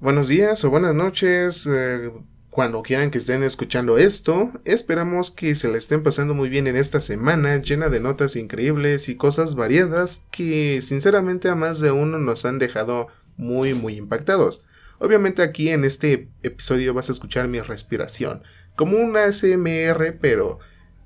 Buenos 0.00 0.28
días 0.28 0.64
o 0.64 0.70
buenas 0.70 0.94
noches, 0.94 1.68
eh, 1.70 2.10
cuando 2.50 2.82
quieran 2.82 3.10
que 3.10 3.18
estén 3.18 3.44
escuchando 3.44 3.96
esto. 3.96 4.52
Esperamos 4.64 5.30
que 5.30 5.54
se 5.54 5.68
la 5.68 5.78
estén 5.78 6.02
pasando 6.02 6.34
muy 6.34 6.48
bien 6.48 6.66
en 6.66 6.76
esta 6.76 6.98
semana, 6.98 7.56
llena 7.58 7.88
de 7.88 8.00
notas 8.00 8.34
increíbles 8.34 9.08
y 9.08 9.14
cosas 9.14 9.54
variadas 9.54 10.26
que 10.32 10.80
sinceramente 10.82 11.48
a 11.48 11.54
más 11.54 11.78
de 11.78 11.92
uno 11.92 12.18
nos 12.18 12.44
han 12.44 12.58
dejado 12.58 13.06
muy 13.36 13.72
muy 13.72 13.96
impactados. 13.96 14.64
Obviamente 14.98 15.42
aquí 15.42 15.70
en 15.70 15.84
este 15.84 16.28
episodio 16.42 16.92
vas 16.92 17.08
a 17.08 17.12
escuchar 17.12 17.46
mi 17.46 17.60
respiración, 17.60 18.42
como 18.74 18.98
una 18.98 19.30
SMR 19.32 20.18
pero 20.20 20.58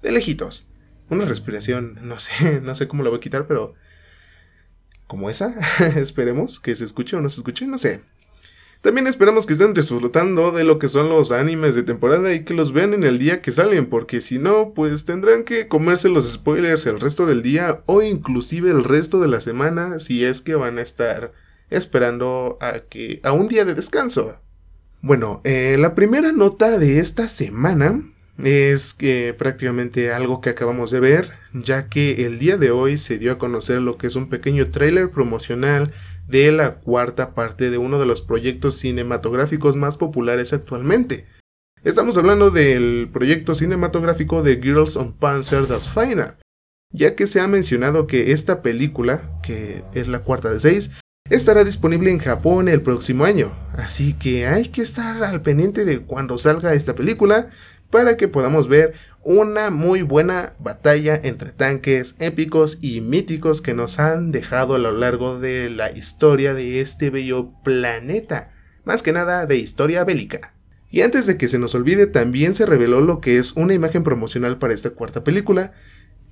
de 0.02 0.12
lejitos. 0.12 0.66
Una 1.11 1.27
respiración, 1.27 1.98
no 2.02 2.18
sé, 2.18 2.61
no 2.62 2.75
sé 2.75 2.89
cómo 2.89 3.02
la 3.02 3.11
voy 3.11 3.18
a 3.18 3.20
quitar, 3.20 3.46
pero 3.46 3.75
como 5.07 5.30
esa, 5.30 5.55
esperemos 5.96 6.59
que 6.59 6.75
se 6.75 6.84
escuche 6.84 7.16
o 7.16 7.20
no 7.20 7.29
se 7.29 7.41
escuche, 7.41 7.66
no 7.66 7.77
sé. 7.79 8.00
También 8.80 9.08
esperamos 9.08 9.45
que 9.45 9.54
estén 9.54 9.75
disfrutando 9.75 10.53
de 10.53 10.62
lo 10.62 10.79
que 10.79 10.86
son 10.86 11.08
los 11.08 11.32
animes 11.32 11.75
de 11.75 11.82
temporada 11.82 12.32
y 12.32 12.44
que 12.44 12.54
los 12.54 12.72
vean 12.72 12.94
en 12.94 13.03
el 13.03 13.18
día 13.18 13.40
que 13.40 13.50
salen, 13.50 13.86
porque 13.86 14.20
si 14.20 14.39
no, 14.39 14.72
pues 14.72 15.04
tendrán 15.04 15.43
que 15.43 15.66
comerse 15.66 16.08
los 16.08 16.32
spoilers 16.32 16.86
el 16.86 17.00
resto 17.00 17.26
del 17.26 17.43
día 17.43 17.82
o 17.86 18.03
inclusive 18.03 18.70
el 18.70 18.84
resto 18.84 19.20
de 19.20 19.26
la 19.26 19.40
semana 19.40 19.98
si 19.98 20.25
es 20.25 20.40
que 20.40 20.54
van 20.54 20.79
a 20.79 20.82
estar 20.82 21.32
esperando 21.70 22.56
a 22.61 22.80
que 22.89 23.20
a 23.25 23.32
un 23.32 23.48
día 23.48 23.64
de 23.64 23.75
descanso. 23.75 24.36
Bueno, 25.03 25.40
eh, 25.42 25.76
la 25.79 25.96
primera 25.96 26.31
nota 26.31 26.79
de 26.79 27.00
esta 27.00 27.26
semana 27.26 28.03
es 28.42 28.95
que 28.95 29.34
prácticamente 29.36 30.12
algo 30.12 30.40
que 30.40 30.50
acabamos 30.50 30.92
de 30.92 31.00
ver, 31.00 31.32
ya 31.53 31.89
que 31.89 32.27
el 32.27 32.39
día 32.39 32.56
de 32.56 32.70
hoy 32.70 32.97
se 32.97 33.19
dio 33.19 33.33
a 33.33 33.39
conocer 33.39 33.81
lo 33.81 33.98
que 33.98 34.06
es 34.06 34.14
un 34.14 34.28
pequeño 34.28 34.70
trailer 34.70 35.11
promocional 35.11 35.92
de 36.28 36.53
la 36.53 36.77
cuarta 36.77 37.34
parte 37.34 37.70
de 37.70 37.78
uno 37.78 37.98
de 37.98 38.06
los 38.06 38.23
proyectos 38.23 38.77
cinematográficos 38.77 39.77
más 39.77 39.97
populares 39.97 40.53
actualmente. 40.53 41.27
Estamos 41.85 42.19
hablando 42.19 42.51
del 42.51 43.09
proyecto 43.12 43.55
cinematográfico 43.55 44.43
de 44.43 44.61
Girls 44.62 44.97
on 44.97 45.15
Panzer 45.15 45.67
das 45.67 45.89
Final, 45.89 46.37
ya 46.93 47.15
que 47.15 47.27
se 47.27 47.41
ha 47.41 47.47
mencionado 47.47 48.07
que 48.07 48.33
esta 48.33 48.62
película, 48.62 49.41
que 49.43 49.85
es 49.95 50.09
la 50.09 50.20
cuarta 50.20 50.51
de 50.51 50.61
seis, 50.61 50.91
estará 51.31 51.65
disponible 51.65 52.11
en 52.11 52.19
Japón 52.19 52.69
el 52.69 52.83
próximo 52.83 53.25
año, 53.25 53.53
así 53.77 54.15
que 54.15 54.47
hay 54.47 54.69
que 54.69 54.83
estar 54.83 55.23
al 55.23 55.42
pendiente 55.42 55.85
de 55.85 56.01
cuando 56.01 56.37
salga 56.37 56.75
esta 56.75 56.95
película 56.95 57.51
para 57.91 58.17
que 58.17 58.28
podamos 58.28 58.69
ver 58.69 58.94
una 59.22 59.70
muy 59.70 60.03
buena 60.03 60.55
batalla 60.58 61.20
entre 61.22 61.53
tanques 61.53 62.14
épicos 62.19 62.78
y 62.80 63.00
míticos 63.00 63.61
que 63.61 63.75
nos 63.75 63.98
han 63.98 64.33
dejado 64.33 64.75
a 64.75 64.78
lo 64.78 64.92
largo 64.92 65.39
de 65.39 65.70
la 65.70 65.91
historia 65.91 66.55
de 66.55 66.80
este 66.80 67.11
bello 67.11 67.50
planeta, 67.62 68.53
más 68.84 69.03
que 69.03 69.12
nada 69.12 69.47
de 69.47 69.56
historia 69.56 70.05
bélica. 70.05 70.55
Y 70.91 71.03
antes 71.03 71.27
de 71.27 71.36
que 71.36 71.48
se 71.48 71.58
nos 71.58 71.75
olvide, 71.75 72.06
también 72.06 72.55
se 72.55 72.64
reveló 72.64 73.00
lo 73.00 73.20
que 73.20 73.36
es 73.36 73.53
una 73.53 73.75
imagen 73.75 74.02
promocional 74.02 74.58
para 74.58 74.73
esta 74.73 74.91
cuarta 74.91 75.23
película. 75.23 75.73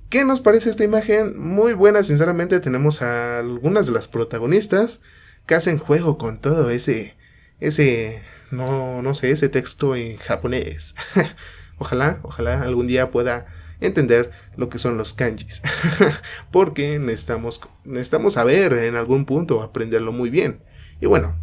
¿Qué 0.09 0.25
nos 0.25 0.41
parece 0.41 0.69
esta 0.69 0.83
imagen? 0.83 1.39
Muy 1.39 1.73
buena, 1.73 2.01
sinceramente 2.01 2.59
tenemos 2.59 3.01
a 3.01 3.39
algunas 3.39 3.85
de 3.85 3.91
las 3.91 4.07
protagonistas 4.07 4.99
que 5.45 5.53
hacen 5.53 5.77
juego 5.77 6.17
con 6.17 6.39
todo 6.39 6.69
ese, 6.71 7.15
ese 7.59 8.21
no, 8.51 9.01
no 9.01 9.13
sé, 9.13 9.31
ese 9.31 9.49
texto 9.49 9.95
en 9.95 10.17
japonés. 10.17 10.95
ojalá, 11.77 12.19
ojalá 12.23 12.61
algún 12.61 12.87
día 12.87 13.11
pueda 13.11 13.47
entender 13.79 14.31
lo 14.55 14.69
que 14.69 14.79
son 14.79 14.97
los 14.97 15.13
kanjis. 15.13 15.61
Porque 16.51 16.99
necesitamos, 16.99 17.61
necesitamos 17.83 18.33
saber 18.33 18.73
en 18.73 18.95
algún 18.95 19.25
punto, 19.25 19.61
aprenderlo 19.61 20.11
muy 20.11 20.29
bien. 20.29 20.61
Y 21.01 21.05
bueno, 21.05 21.35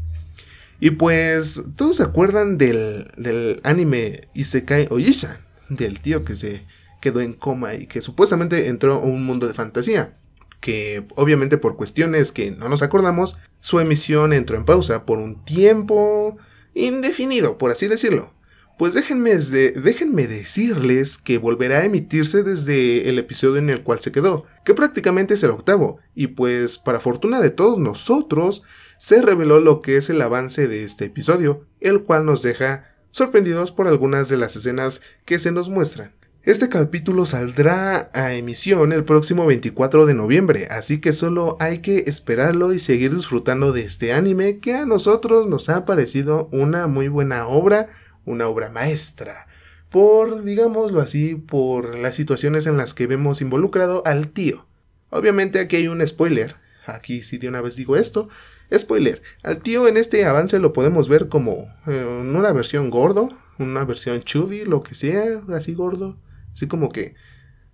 y 0.80 0.90
pues, 0.90 1.62
¿todos 1.76 1.96
se 1.96 2.02
acuerdan 2.02 2.58
del, 2.58 3.10
del 3.16 3.60
anime 3.62 4.22
Isekai 4.34 4.88
Oyisha? 4.90 5.40
Del 5.68 6.00
tío 6.00 6.24
que 6.24 6.36
se 6.36 6.64
quedó 7.00 7.20
en 7.20 7.32
coma 7.32 7.74
y 7.74 7.86
que 7.86 8.02
supuestamente 8.02 8.68
entró 8.68 8.94
a 8.94 8.98
un 8.98 9.24
mundo 9.24 9.46
de 9.46 9.54
fantasía. 9.54 10.16
Que 10.64 11.04
obviamente 11.16 11.58
por 11.58 11.76
cuestiones 11.76 12.32
que 12.32 12.50
no 12.50 12.70
nos 12.70 12.82
acordamos, 12.82 13.36
su 13.60 13.80
emisión 13.80 14.32
entró 14.32 14.56
en 14.56 14.64
pausa 14.64 15.04
por 15.04 15.18
un 15.18 15.44
tiempo 15.44 16.38
indefinido, 16.72 17.58
por 17.58 17.70
así 17.70 17.86
decirlo. 17.86 18.32
Pues 18.78 18.94
déjenme, 18.94 19.36
déjenme 19.36 20.26
decirles 20.26 21.18
que 21.18 21.36
volverá 21.36 21.80
a 21.80 21.84
emitirse 21.84 22.42
desde 22.42 23.10
el 23.10 23.18
episodio 23.18 23.58
en 23.58 23.68
el 23.68 23.82
cual 23.82 24.00
se 24.00 24.10
quedó, 24.10 24.46
que 24.64 24.72
prácticamente 24.72 25.34
es 25.34 25.42
el 25.42 25.50
octavo, 25.50 25.98
y 26.14 26.28
pues 26.28 26.78
para 26.78 26.98
fortuna 26.98 27.42
de 27.42 27.50
todos 27.50 27.78
nosotros, 27.78 28.62
se 28.96 29.20
reveló 29.20 29.60
lo 29.60 29.82
que 29.82 29.98
es 29.98 30.08
el 30.08 30.22
avance 30.22 30.66
de 30.66 30.82
este 30.82 31.04
episodio, 31.04 31.66
el 31.80 32.04
cual 32.04 32.24
nos 32.24 32.40
deja 32.40 32.90
sorprendidos 33.10 33.70
por 33.70 33.86
algunas 33.86 34.30
de 34.30 34.38
las 34.38 34.56
escenas 34.56 35.02
que 35.26 35.38
se 35.38 35.52
nos 35.52 35.68
muestran. 35.68 36.14
Este 36.46 36.68
capítulo 36.68 37.24
saldrá 37.24 38.10
a 38.12 38.34
emisión 38.34 38.92
el 38.92 39.04
próximo 39.04 39.46
24 39.46 40.04
de 40.04 40.12
noviembre, 40.12 40.68
así 40.70 41.00
que 41.00 41.14
solo 41.14 41.56
hay 41.58 41.78
que 41.78 42.04
esperarlo 42.06 42.74
y 42.74 42.78
seguir 42.78 43.14
disfrutando 43.14 43.72
de 43.72 43.80
este 43.80 44.12
anime 44.12 44.58
que 44.58 44.74
a 44.74 44.84
nosotros 44.84 45.46
nos 45.46 45.70
ha 45.70 45.86
parecido 45.86 46.50
una 46.52 46.86
muy 46.86 47.08
buena 47.08 47.46
obra, 47.48 47.88
una 48.26 48.46
obra 48.46 48.68
maestra, 48.68 49.46
por, 49.88 50.44
digámoslo 50.44 51.00
así, 51.00 51.34
por 51.34 51.94
las 51.96 52.14
situaciones 52.14 52.66
en 52.66 52.76
las 52.76 52.92
que 52.92 53.06
vemos 53.06 53.40
involucrado 53.40 54.02
al 54.04 54.28
tío. 54.28 54.66
Obviamente 55.08 55.60
aquí 55.60 55.76
hay 55.76 55.88
un 55.88 56.06
spoiler, 56.06 56.56
aquí 56.84 57.22
si 57.22 57.38
de 57.38 57.48
una 57.48 57.62
vez 57.62 57.74
digo 57.74 57.96
esto, 57.96 58.28
spoiler, 58.76 59.22
al 59.42 59.62
tío 59.62 59.88
en 59.88 59.96
este 59.96 60.26
avance 60.26 60.58
lo 60.58 60.74
podemos 60.74 61.08
ver 61.08 61.28
como 61.28 61.74
eh, 61.86 62.04
una 62.04 62.52
versión 62.52 62.90
gordo, 62.90 63.30
una 63.58 63.86
versión 63.86 64.20
chubby, 64.20 64.66
lo 64.66 64.82
que 64.82 64.94
sea, 64.94 65.40
así 65.48 65.72
gordo 65.72 66.18
Así 66.54 66.66
como 66.66 66.90
que 66.90 67.14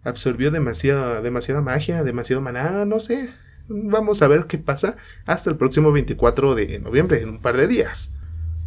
absorbió 0.02 0.50
demasiada, 0.50 1.20
demasiada 1.20 1.60
magia, 1.60 2.02
demasiado 2.02 2.42
maná, 2.42 2.84
no 2.84 2.98
sé. 2.98 3.30
Vamos 3.68 4.22
a 4.22 4.28
ver 4.28 4.46
qué 4.46 4.58
pasa 4.58 4.96
hasta 5.26 5.50
el 5.50 5.56
próximo 5.56 5.92
24 5.92 6.54
de 6.54 6.80
noviembre, 6.80 7.20
en 7.20 7.28
un 7.28 7.40
par 7.40 7.56
de 7.56 7.68
días. 7.68 8.12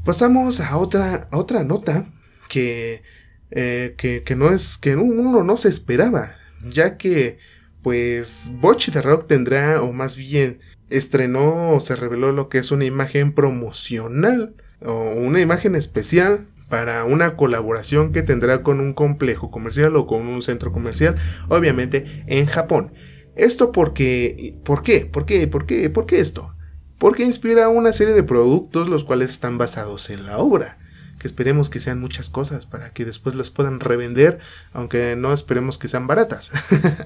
Pasamos 0.05 0.59
a 0.59 0.77
otra, 0.77 1.27
otra 1.31 1.63
nota 1.63 2.05
que, 2.47 3.03
eh, 3.51 3.95
que, 3.97 4.23
que, 4.23 4.35
no 4.35 4.51
es, 4.51 4.77
que 4.77 4.95
uno 4.95 5.43
no 5.43 5.57
se 5.57 5.69
esperaba, 5.69 6.35
ya 6.63 6.97
que 6.97 7.37
pues 7.81 8.49
Bochy 8.61 8.91
de 8.91 9.01
Rock 9.01 9.27
tendrá, 9.27 9.81
o 9.81 9.91
más 9.91 10.15
bien 10.15 10.59
estrenó 10.89 11.71
o 11.71 11.79
se 11.79 11.95
reveló 11.95 12.31
lo 12.31 12.47
que 12.47 12.59
es 12.59 12.71
una 12.71 12.85
imagen 12.85 13.33
promocional 13.33 14.55
o 14.81 15.11
una 15.11 15.41
imagen 15.41 15.75
especial 15.75 16.47
para 16.69 17.03
una 17.05 17.35
colaboración 17.35 18.11
que 18.11 18.23
tendrá 18.23 18.63
con 18.63 18.79
un 18.79 18.93
complejo 18.93 19.51
comercial 19.51 19.95
o 19.95 20.07
con 20.07 20.27
un 20.27 20.41
centro 20.41 20.71
comercial, 20.71 21.15
obviamente 21.49 22.23
en 22.27 22.45
Japón. 22.45 22.93
Esto 23.35 23.71
porque, 23.71 24.59
¿por 24.63 24.83
qué? 24.83 25.05
¿Por 25.05 25.25
qué? 25.25 25.47
¿Por 25.47 25.65
qué? 25.65 25.89
¿Por 25.89 26.05
qué 26.05 26.19
esto? 26.19 26.55
Porque 26.97 27.23
inspira 27.23 27.69
una 27.69 27.93
serie 27.93 28.13
de 28.13 28.23
productos 28.23 28.87
los 28.87 29.03
cuales 29.03 29.31
están 29.31 29.57
basados 29.57 30.09
en 30.09 30.25
la 30.25 30.37
obra. 30.37 30.77
Que 31.19 31.27
esperemos 31.27 31.69
que 31.69 31.79
sean 31.79 31.99
muchas 31.99 32.29
cosas 32.29 32.65
para 32.65 32.91
que 32.91 33.05
después 33.05 33.35
las 33.35 33.49
puedan 33.49 33.79
revender, 33.79 34.39
aunque 34.71 35.15
no 35.15 35.31
esperemos 35.31 35.77
que 35.77 35.87
sean 35.87 36.05
baratas. 36.05 36.51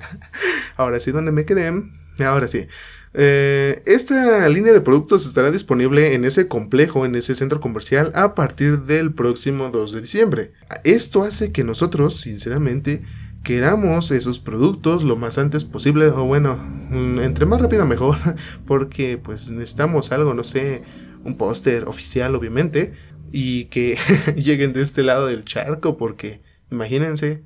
Ahora 0.75 0.99
sí, 0.99 1.11
¿dónde 1.11 1.31
me 1.31 1.45
quedé? 1.45 1.71
Ahora 2.19 2.47
sí. 2.47 2.67
Eh, 3.13 3.81
esta 3.85 4.47
línea 4.47 4.73
de 4.73 4.81
productos 4.81 5.25
estará 5.25 5.49
disponible 5.49 6.13
en 6.13 6.23
ese 6.23 6.47
complejo, 6.47 7.05
en 7.05 7.15
ese 7.15 7.35
centro 7.35 7.59
comercial, 7.59 8.11
a 8.13 8.35
partir 8.35 8.83
del 8.83 9.13
próximo 9.13 9.69
2 9.69 9.91
de 9.93 10.01
diciembre. 10.01 10.51
Esto 10.83 11.23
hace 11.23 11.51
que 11.51 11.63
nosotros, 11.63 12.15
sinceramente, 12.17 13.01
queramos 13.43 14.11
esos 14.11 14.39
productos 14.39 15.03
lo 15.03 15.15
más 15.15 15.37
antes 15.37 15.65
posible, 15.65 16.07
o 16.07 16.25
bueno, 16.25 16.57
mm, 16.57 17.19
entre 17.21 17.45
más 17.45 17.61
rápido 17.61 17.85
mejor, 17.85 18.17
porque 18.67 19.17
pues 19.17 19.49
necesitamos 19.49 20.11
algo, 20.11 20.33
no 20.33 20.43
sé, 20.43 20.83
un 21.23 21.37
póster 21.37 21.87
oficial, 21.87 22.35
obviamente, 22.35 22.93
y 23.31 23.65
que 23.65 23.97
lleguen 24.35 24.73
de 24.73 24.81
este 24.81 25.01
lado 25.01 25.27
del 25.27 25.43
charco, 25.43 25.97
porque 25.97 26.41
imagínense 26.71 27.43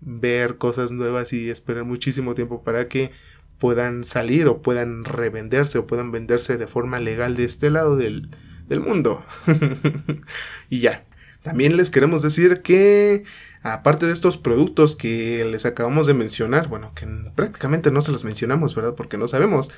ver 0.00 0.56
cosas 0.56 0.92
nuevas 0.92 1.32
y 1.32 1.50
esperar 1.50 1.84
muchísimo 1.84 2.34
tiempo 2.34 2.62
para 2.62 2.88
que 2.88 3.10
puedan 3.60 4.04
salir 4.04 4.48
o 4.48 4.62
puedan 4.62 5.04
revenderse 5.04 5.78
o 5.78 5.86
puedan 5.86 6.10
venderse 6.10 6.56
de 6.56 6.66
forma 6.66 6.98
legal 6.98 7.36
de 7.36 7.44
este 7.44 7.70
lado 7.70 7.94
del, 7.96 8.30
mundo. 8.70 9.24
y 10.70 10.80
ya. 10.80 11.04
También 11.42 11.76
les 11.76 11.90
queremos 11.90 12.22
decir 12.22 12.62
que 12.62 13.24
aparte 13.62 14.06
de 14.06 14.12
estos 14.12 14.36
productos 14.36 14.96
que 14.96 15.44
les 15.44 15.64
acabamos 15.66 16.06
de 16.06 16.14
mencionar, 16.14 16.68
bueno, 16.68 16.92
que 16.94 17.06
prácticamente 17.34 17.90
no 17.90 18.00
se 18.00 18.12
los 18.12 18.24
mencionamos, 18.24 18.74
¿verdad? 18.74 18.94
Porque 18.94 19.16
no 19.16 19.28
sabemos. 19.28 19.70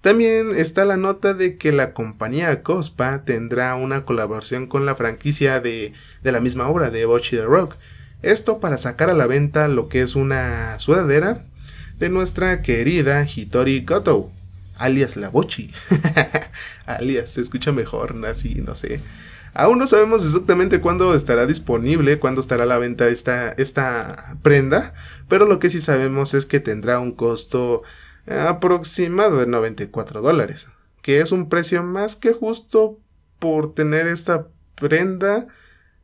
También 0.00 0.52
está 0.54 0.84
la 0.84 0.96
nota 0.96 1.34
de 1.34 1.56
que 1.56 1.72
la 1.72 1.92
compañía 1.92 2.62
Cospa 2.62 3.22
tendrá 3.24 3.74
una 3.74 4.04
colaboración 4.04 4.66
con 4.66 4.86
la 4.86 4.94
franquicia 4.94 5.60
de, 5.60 5.92
de 6.22 6.32
la 6.32 6.40
misma 6.40 6.68
obra 6.68 6.90
de 6.90 7.04
Bochi 7.04 7.36
the 7.36 7.44
Rock. 7.44 7.76
Esto 8.22 8.60
para 8.60 8.78
sacar 8.78 9.10
a 9.10 9.14
la 9.14 9.26
venta 9.26 9.68
lo 9.68 9.88
que 9.88 10.02
es 10.02 10.14
una 10.14 10.78
sudadera 10.78 11.44
de 12.00 12.08
nuestra 12.08 12.62
querida 12.62 13.24
Hitori 13.24 13.84
Goto. 13.84 14.32
alias 14.78 15.16
la 15.16 15.28
Bochi. 15.28 15.70
alias, 16.86 17.32
se 17.32 17.42
escucha 17.42 17.72
mejor, 17.72 18.16
así, 18.26 18.62
no 18.62 18.74
sé. 18.74 19.00
Aún 19.52 19.78
no 19.78 19.86
sabemos 19.86 20.24
exactamente 20.24 20.80
cuándo 20.80 21.14
estará 21.14 21.44
disponible, 21.44 22.18
cuándo 22.18 22.40
estará 22.40 22.62
a 22.62 22.66
la 22.66 22.78
venta 22.78 23.08
esta, 23.08 23.50
esta 23.50 24.38
prenda, 24.42 24.94
pero 25.28 25.44
lo 25.44 25.58
que 25.58 25.68
sí 25.68 25.80
sabemos 25.80 26.32
es 26.32 26.46
que 26.46 26.58
tendrá 26.58 27.00
un 27.00 27.12
costo 27.12 27.82
aproximado 28.26 29.38
de 29.38 29.46
94 29.46 30.22
dólares, 30.22 30.68
que 31.02 31.20
es 31.20 31.32
un 31.32 31.48
precio 31.50 31.82
más 31.82 32.16
que 32.16 32.32
justo 32.32 32.98
por 33.38 33.74
tener 33.74 34.06
esta 34.06 34.46
prenda 34.76 35.48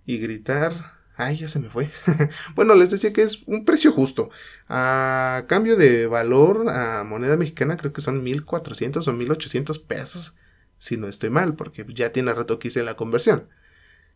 y 0.04 0.18
gritar. 0.18 0.95
Ay, 1.16 1.38
ya 1.38 1.48
se 1.48 1.58
me 1.58 1.70
fue. 1.70 1.90
bueno, 2.54 2.74
les 2.74 2.90
decía 2.90 3.12
que 3.12 3.22
es 3.22 3.42
un 3.46 3.64
precio 3.64 3.90
justo. 3.90 4.28
A 4.68 5.44
cambio 5.48 5.76
de 5.76 6.06
valor 6.06 6.68
a 6.68 7.04
moneda 7.04 7.36
mexicana, 7.36 7.76
creo 7.76 7.92
que 7.92 8.02
son 8.02 8.22
1400 8.22 9.08
o 9.08 9.12
1800 9.12 9.78
pesos. 9.78 10.36
Si 10.78 10.98
no 10.98 11.08
estoy 11.08 11.30
mal, 11.30 11.54
porque 11.54 11.86
ya 11.88 12.12
tiene 12.12 12.34
rato 12.34 12.58
que 12.58 12.68
hice 12.68 12.82
la 12.82 12.96
conversión. 12.96 13.48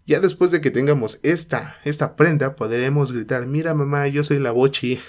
Ya 0.07 0.21
después 0.21 0.51
de 0.51 0.61
que 0.61 0.71
tengamos 0.71 1.21
esta, 1.23 1.79
esta 1.85 2.17
prenda, 2.17 2.55
podremos 2.55 3.13
gritar: 3.13 3.47
Mira, 3.47 3.73
mamá, 3.75 4.07
yo 4.09 4.23
soy 4.23 4.39
la 4.39 4.51
bochi. 4.51 5.01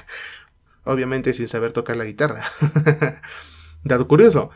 Obviamente 0.84 1.32
sin 1.32 1.48
saber 1.48 1.72
tocar 1.72 1.96
la 1.96 2.04
guitarra. 2.04 2.44
Dado 3.84 4.06
curioso, 4.06 4.50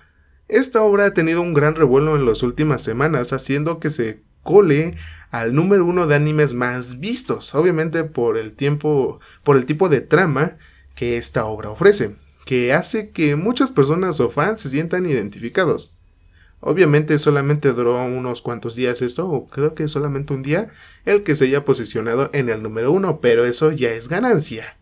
esta 0.49 0.83
obra 0.83 1.07
ha 1.07 1.15
tenido 1.15 1.41
un 1.41 1.55
gran 1.55 1.75
revuelo 1.75 2.17
en 2.17 2.27
las 2.27 2.43
últimas 2.43 2.83
semanas, 2.83 3.33
haciendo 3.33 3.81
que 3.81 3.89
se 3.89 4.23
cole 4.51 4.97
al 5.31 5.55
número 5.55 5.85
uno 5.85 6.07
de 6.07 6.17
animes 6.17 6.55
más 6.55 6.99
vistos, 6.99 7.55
obviamente 7.55 8.05
por 8.05 8.37
el 8.37 8.53
tiempo, 8.53 9.21
por 9.45 9.57
el 9.57 9.65
tipo 9.65 9.89
de 9.89 10.01
trama 10.01 10.57
que 10.95 11.17
esta 11.17 11.45
obra 11.45 11.71
ofrece, 11.71 12.17
que 12.45 12.73
hace 12.73 13.11
que 13.11 13.37
muchas 13.37 13.71
personas 13.71 14.19
o 14.21 14.29
fans 14.29 14.63
se 14.63 14.69
sientan 14.69 15.07
identificados. 15.07 15.95
Obviamente 16.59 17.17
solamente 17.19 17.73
duró 17.73 18.05
unos 18.05 18.43
cuantos 18.43 18.75
días 18.75 19.01
esto, 19.03 19.29
o 19.29 19.49
creo 19.49 19.75
que 19.75 19.89
solamente 19.89 20.35
un 20.35 20.43
día, 20.43 20.71
el 21.07 21.23
que 21.23 21.35
se 21.35 21.45
haya 21.45 21.65
posicionado 21.65 22.29
en 22.33 22.49
el 22.49 22.63
número 22.63 22.93
uno, 22.93 23.21
pero 23.21 23.45
eso 23.45 23.71
ya 23.73 23.91
es 23.91 24.09
ganancia 24.09 24.77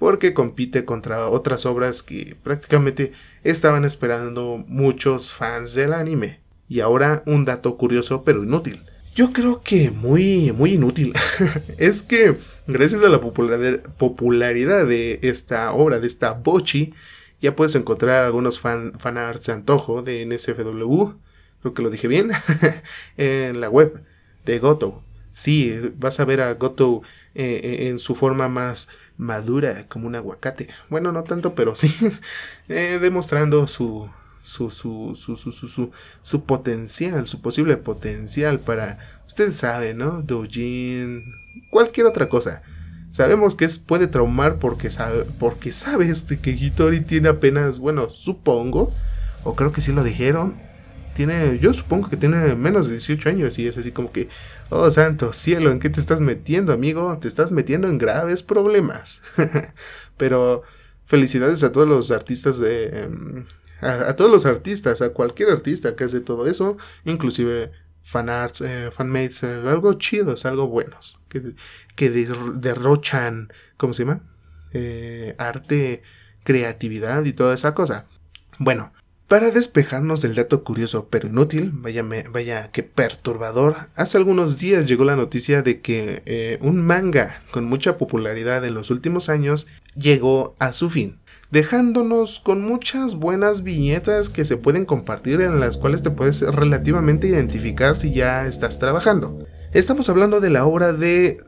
porque 0.00 0.32
compite 0.32 0.86
contra 0.86 1.28
otras 1.28 1.66
obras 1.66 2.02
que 2.02 2.34
prácticamente 2.42 3.12
estaban 3.44 3.84
esperando 3.84 4.64
muchos 4.66 5.32
fans 5.32 5.74
del 5.74 5.92
anime. 5.92 6.40
Y 6.68 6.80
ahora 6.80 7.22
un 7.26 7.44
dato 7.44 7.76
curioso 7.76 8.24
pero 8.24 8.42
inútil. 8.42 8.82
Yo 9.14 9.32
creo 9.32 9.62
que 9.62 9.90
muy, 9.90 10.52
muy 10.52 10.74
inútil. 10.74 11.12
es 11.78 12.02
que 12.02 12.36
gracias 12.66 13.02
a 13.02 13.08
la 13.08 13.20
popularidad 13.20 14.86
de 14.86 15.18
esta 15.22 15.72
obra, 15.72 15.98
de 15.98 16.06
esta 16.06 16.32
Bochi, 16.32 16.94
ya 17.40 17.56
puedes 17.56 17.74
encontrar 17.74 18.24
algunos 18.24 18.60
fan, 18.60 18.92
fanarts 18.98 19.46
de 19.46 19.52
antojo 19.52 20.02
de 20.02 20.26
NSFW, 20.26 21.14
creo 21.60 21.74
que 21.74 21.82
lo 21.82 21.90
dije 21.90 22.06
bien, 22.08 22.30
en 23.16 23.60
la 23.60 23.68
web 23.68 24.02
de 24.44 24.58
Goto. 24.58 25.02
Sí, 25.32 25.74
vas 25.96 26.20
a 26.20 26.24
ver 26.24 26.40
a 26.40 26.54
Goto 26.54 27.02
eh, 27.34 27.60
eh, 27.62 27.88
en 27.88 27.98
su 27.98 28.14
forma 28.14 28.48
más 28.48 28.88
madura 29.16 29.86
como 29.88 30.06
un 30.06 30.16
aguacate. 30.16 30.68
Bueno, 30.88 31.12
no 31.12 31.24
tanto, 31.24 31.54
pero 31.54 31.74
sí, 31.74 31.94
eh, 32.68 32.98
demostrando 33.00 33.66
su 33.66 34.10
su, 34.42 34.70
su, 34.70 35.14
su, 35.14 35.36
su, 35.36 35.90
su, 36.22 36.44
potencial, 36.44 37.26
su 37.26 37.40
posible 37.40 37.76
potencial 37.76 38.60
para, 38.60 39.22
usted 39.26 39.52
sabe, 39.52 39.94
¿no? 39.94 40.22
Doujin, 40.22 41.24
cualquier 41.70 42.06
otra 42.06 42.28
cosa. 42.28 42.62
Sabemos 43.10 43.54
que 43.54 43.64
es, 43.64 43.78
puede 43.78 44.06
traumar 44.06 44.58
porque 44.58 44.90
sabe, 44.90 45.26
porque 45.38 45.72
sabes 45.72 46.22
que 46.22 46.50
Hitori 46.50 47.00
tiene 47.00 47.28
apenas, 47.28 47.78
bueno, 47.78 48.08
supongo, 48.10 48.92
o 49.42 49.56
creo 49.56 49.72
que 49.72 49.80
sí 49.80 49.92
lo 49.92 50.04
dijeron, 50.04 50.54
tiene, 51.14 51.58
yo 51.58 51.72
supongo 51.72 52.08
que 52.08 52.16
tiene 52.16 52.54
menos 52.54 52.86
de 52.86 52.92
18 52.92 53.28
años 53.28 53.58
y 53.58 53.66
es 53.66 53.76
así 53.76 53.92
como 53.92 54.12
que, 54.12 54.28
oh 54.68 54.90
santo 54.90 55.32
cielo, 55.32 55.70
¿en 55.70 55.80
qué 55.80 55.90
te 55.90 56.00
estás 56.00 56.20
metiendo, 56.20 56.72
amigo? 56.72 57.18
Te 57.20 57.28
estás 57.28 57.52
metiendo 57.52 57.88
en 57.88 57.98
graves 57.98 58.42
problemas. 58.42 59.22
Pero 60.16 60.62
felicidades 61.04 61.64
a 61.64 61.72
todos 61.72 61.88
los 61.88 62.10
artistas 62.10 62.58
de... 62.58 63.44
A, 63.80 64.14
todos 64.16 64.30
los 64.30 64.46
artistas, 64.46 65.02
a 65.02 65.10
cualquier 65.10 65.50
artista 65.50 65.96
que 65.96 66.04
hace 66.04 66.20
todo 66.20 66.46
eso, 66.46 66.76
inclusive 67.04 67.70
fanarts, 68.02 68.60
eh, 68.60 68.90
fanmates, 68.90 69.42
eh, 69.42 69.62
algo 69.66 69.94
chidos, 69.94 70.46
algo 70.46 70.68
buenos, 70.68 71.18
que, 71.28 71.54
que 71.96 72.10
derrochan, 72.10 73.52
¿cómo 73.76 73.92
se 73.92 74.04
llama? 74.04 74.22
Eh, 74.72 75.34
arte, 75.38 76.02
creatividad 76.44 77.24
y 77.24 77.32
toda 77.32 77.54
esa 77.54 77.74
cosa. 77.74 78.06
Bueno, 78.58 78.92
para 79.30 79.52
despejarnos 79.52 80.22
del 80.22 80.34
dato 80.34 80.64
curioso 80.64 81.06
pero 81.08 81.28
inútil, 81.28 81.70
vaya, 81.72 82.04
vaya 82.32 82.72
que 82.72 82.82
perturbador, 82.82 83.76
hace 83.94 84.18
algunos 84.18 84.58
días 84.58 84.86
llegó 84.86 85.04
la 85.04 85.14
noticia 85.14 85.62
de 85.62 85.80
que 85.80 86.24
eh, 86.26 86.58
un 86.62 86.84
manga 86.84 87.40
con 87.52 87.64
mucha 87.64 87.96
popularidad 87.96 88.64
en 88.64 88.74
los 88.74 88.90
últimos 88.90 89.28
años 89.28 89.68
llegó 89.94 90.56
a 90.58 90.72
su 90.72 90.90
fin, 90.90 91.19
dejándonos 91.50 92.40
con 92.40 92.62
muchas 92.62 93.16
buenas 93.16 93.62
viñetas 93.62 94.28
que 94.28 94.44
se 94.44 94.56
pueden 94.56 94.84
compartir 94.84 95.40
en 95.40 95.60
las 95.60 95.76
cuales 95.76 96.02
te 96.02 96.10
puedes 96.10 96.40
relativamente 96.42 97.26
identificar 97.26 97.96
si 97.96 98.12
ya 98.12 98.46
estás 98.46 98.78
trabajando. 98.78 99.46
Estamos 99.72 100.08
hablando 100.08 100.40
de 100.40 100.50
la 100.50 100.66
obra 100.66 100.92
de 100.92 101.38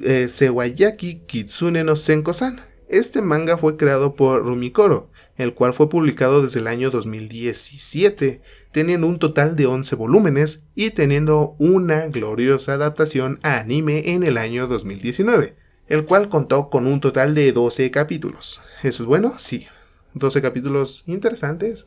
eh, 0.00 0.28
Sewayaki 0.28 1.14
Kitsune 1.26 1.84
no 1.84 1.96
Senko-san. 1.96 2.60
Este 2.88 3.20
manga 3.20 3.58
fue 3.58 3.76
creado 3.76 4.14
por 4.14 4.46
Rumikoro, 4.46 5.10
el 5.36 5.52
cual 5.52 5.74
fue 5.74 5.90
publicado 5.90 6.42
desde 6.42 6.60
el 6.60 6.68
año 6.68 6.90
2017, 6.90 8.40
teniendo 8.72 9.06
un 9.06 9.18
total 9.18 9.56
de 9.56 9.66
11 9.66 9.94
volúmenes 9.94 10.62
y 10.74 10.90
teniendo 10.90 11.54
una 11.58 12.06
gloriosa 12.06 12.74
adaptación 12.74 13.40
a 13.42 13.58
anime 13.58 14.12
en 14.14 14.22
el 14.22 14.38
año 14.38 14.66
2019, 14.66 15.56
el 15.88 16.04
cual 16.04 16.28
contó 16.28 16.70
con 16.70 16.86
un 16.86 17.00
total 17.00 17.34
de 17.34 17.52
12 17.52 17.90
capítulos. 17.90 18.60
¿Eso 18.82 19.02
es 19.02 19.06
bueno? 19.06 19.34
Sí. 19.38 19.66
12 20.14 20.42
capítulos 20.42 21.04
interesantes. 21.06 21.86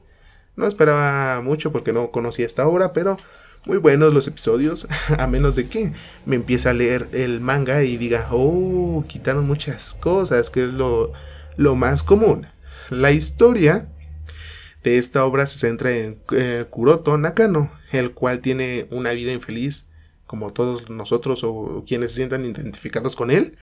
No 0.55 0.67
esperaba 0.67 1.41
mucho 1.41 1.71
porque 1.71 1.93
no 1.93 2.11
conocía 2.11 2.45
esta 2.45 2.67
obra, 2.67 2.93
pero 2.93 3.17
muy 3.65 3.77
buenos 3.77 4.13
los 4.13 4.27
episodios, 4.27 4.87
a 5.17 5.27
menos 5.27 5.55
de 5.55 5.67
que 5.67 5.93
me 6.25 6.35
empiece 6.35 6.67
a 6.67 6.73
leer 6.73 7.09
el 7.13 7.41
manga 7.41 7.83
y 7.83 7.97
diga, 7.97 8.27
oh, 8.31 9.05
quitaron 9.07 9.45
muchas 9.45 9.93
cosas, 9.93 10.49
que 10.49 10.65
es 10.65 10.73
lo, 10.73 11.13
lo 11.57 11.75
más 11.75 12.03
común. 12.03 12.47
La 12.89 13.11
historia 13.11 13.87
de 14.83 14.97
esta 14.97 15.23
obra 15.25 15.45
se 15.45 15.59
centra 15.59 15.91
en 15.91 16.19
eh, 16.31 16.65
Kuroto 16.69 17.17
Nakano, 17.17 17.71
el 17.91 18.13
cual 18.13 18.39
tiene 18.41 18.87
una 18.89 19.11
vida 19.11 19.31
infeliz, 19.31 19.87
como 20.25 20.51
todos 20.51 20.89
nosotros 20.89 21.43
o 21.43 21.83
quienes 21.85 22.11
se 22.11 22.17
sientan 22.17 22.45
identificados 22.45 23.15
con 23.15 23.31
él, 23.31 23.57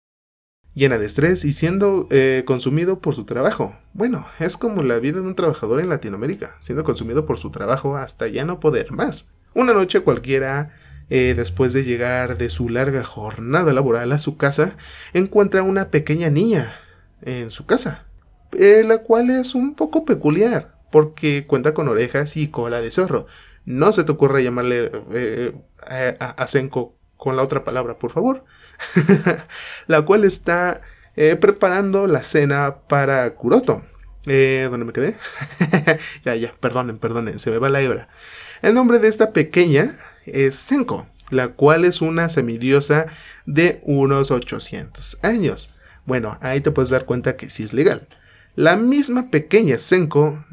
llena 0.78 1.00
de 1.00 1.08
estrés 1.08 1.44
y 1.44 1.52
siendo 1.52 2.08
eh, 2.12 2.44
consumido 2.46 3.00
por 3.00 3.16
su 3.16 3.26
trabajo. 3.26 3.76
Bueno, 3.94 4.28
es 4.40 4.58
como 4.58 4.84
la 4.84 5.00
vida 5.00 5.20
de 5.20 5.28
un 5.28 5.36
trabajador 5.36 5.80
en 5.80 5.90
Latinoamérica, 5.90 6.56
siendo 6.60 6.84
consumido 6.84 7.26
por 7.26 7.40
su 7.40 7.50
trabajo 7.50 7.98
hasta 7.98 8.28
ya 8.28 8.46
no 8.46 8.60
poder 8.60 8.92
más. 8.92 9.28
Una 9.56 9.74
noche 9.74 10.02
cualquiera, 10.02 10.76
eh, 11.10 11.34
después 11.36 11.74
de 11.74 11.84
llegar 11.84 12.38
de 12.38 12.50
su 12.50 12.70
larga 12.70 13.04
jornada 13.04 13.74
laboral 13.74 14.12
a 14.12 14.20
su 14.20 14.38
casa, 14.38 14.78
encuentra 15.14 15.64
una 15.64 15.90
pequeña 15.90 16.30
niña 16.30 16.76
en 17.24 17.50
su 17.50 17.66
casa. 17.66 18.06
Eh, 18.52 18.84
la 18.86 19.00
cual 19.00 19.32
es 19.32 19.56
un 19.56 19.74
poco 19.74 20.06
peculiar, 20.06 20.76
porque 20.92 21.46
cuenta 21.48 21.74
con 21.74 21.88
orejas 21.88 22.38
y 22.38 22.50
cola 22.50 22.82
de 22.82 22.92
zorro. 22.92 23.26
No 23.66 23.92
se 23.94 24.04
te 24.04 24.12
ocurra 24.12 24.42
llamarle 24.42 24.92
eh, 25.12 25.54
a, 25.90 26.48
Senko 26.48 26.97
con 27.18 27.36
la 27.36 27.44
otra 27.44 27.64
palabra, 27.64 27.98
por 27.98 28.12
favor. 28.12 28.46
la 29.88 30.04
cual 30.04 30.24
está 30.24 30.82
eh, 31.16 31.36
preparando 31.36 32.08
la 32.08 32.24
cena 32.24 32.78
para 32.88 33.30
Kuroto. 33.34 33.84
¿Dónde 34.24 34.86
me 34.86 34.92
quedé? 34.92 35.18
ya, 36.26 36.36
ya, 36.36 36.54
perdonen, 36.60 36.98
perdonen, 36.98 37.40
se 37.40 37.50
me 37.50 37.60
va 37.60 37.70
la 37.70 37.82
hebra. 37.82 38.10
El 38.62 38.74
nombre 38.74 39.00
de 39.00 39.08
esta 39.08 39.32
pequeña 39.32 39.98
es 40.26 40.56
Senko, 40.56 41.08
la 41.30 41.50
cual 41.50 41.86
es 41.86 42.02
una 42.02 42.28
semidiosa 42.28 43.06
de 43.46 43.80
unos 43.84 44.32
800 44.32 45.20
años. 45.22 45.70
Bueno, 46.06 46.38
ahí 46.42 46.62
te 46.62 46.72
puedes 46.72 46.90
dar 46.90 47.06
cuenta 47.06 47.38
que 47.38 47.50
sí 47.50 47.64
es 47.64 47.74
legal. 47.74 48.08
La 48.56 48.76
misma 48.76 49.30
pequeña 49.30 49.78
Senko 49.78 50.44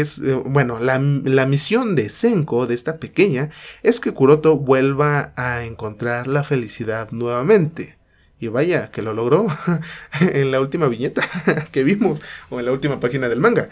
es, 0.00 0.18
eh, 0.18 0.34
bueno, 0.34 0.78
la, 0.80 0.98
misión 0.98 1.94
de 1.94 2.08
Senko, 2.08 2.66
de 2.66 2.74
esta 2.74 2.96
pequeña, 2.96 3.50
es 3.82 4.00
que 4.00 4.12
Kuroto 4.12 4.56
vuelva 4.56 5.32
a 5.36 5.64
encontrar 5.64 6.26
la 6.26 6.44
felicidad 6.44 7.10
nuevamente. 7.10 7.98
Y 8.40 8.48
vaya, 8.48 8.90
que 8.90 9.02
lo 9.02 9.12
logró 9.12 9.46
en 10.20 10.50
la 10.50 10.60
última 10.60 10.88
viñeta 10.88 11.22
que 11.72 11.84
vimos, 11.84 12.20
o 12.48 12.58
en 12.58 12.66
la 12.66 12.72
última 12.72 13.00
página 13.00 13.28
del 13.28 13.40
manga. 13.40 13.68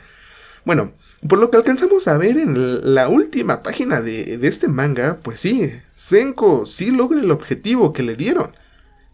Bueno, 0.64 0.92
por 1.26 1.38
lo 1.38 1.50
que 1.50 1.56
alcanzamos 1.56 2.06
a 2.06 2.18
ver 2.18 2.36
en 2.36 2.94
la 2.94 3.08
última 3.08 3.62
página 3.62 4.02
de, 4.02 4.36
de 4.36 4.48
este 4.48 4.68
manga, 4.68 5.18
pues 5.22 5.40
sí, 5.40 5.72
Senko 5.94 6.66
sí 6.66 6.90
logra 6.90 7.18
el 7.18 7.30
objetivo 7.30 7.94
que 7.94 8.02
le 8.02 8.14
dieron, 8.14 8.54